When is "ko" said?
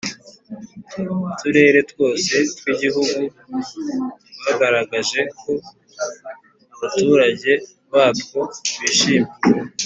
5.39-5.51